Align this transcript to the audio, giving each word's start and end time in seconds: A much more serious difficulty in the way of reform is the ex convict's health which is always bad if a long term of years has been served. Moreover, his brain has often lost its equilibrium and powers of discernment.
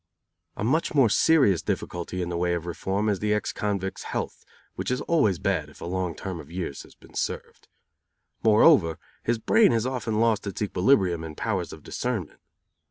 A 0.57 0.63
much 0.63 0.95
more 0.95 1.11
serious 1.11 1.61
difficulty 1.61 2.23
in 2.23 2.29
the 2.29 2.37
way 2.37 2.55
of 2.55 2.65
reform 2.65 3.07
is 3.07 3.19
the 3.19 3.35
ex 3.35 3.53
convict's 3.53 4.01
health 4.05 4.43
which 4.73 4.89
is 4.89 5.01
always 5.01 5.37
bad 5.37 5.69
if 5.69 5.79
a 5.79 5.85
long 5.85 6.15
term 6.15 6.39
of 6.39 6.49
years 6.51 6.81
has 6.81 6.95
been 6.95 7.13
served. 7.13 7.67
Moreover, 8.41 8.97
his 9.21 9.37
brain 9.37 9.71
has 9.73 9.85
often 9.85 10.19
lost 10.19 10.47
its 10.47 10.59
equilibrium 10.59 11.23
and 11.23 11.37
powers 11.37 11.71
of 11.71 11.83
discernment. 11.83 12.39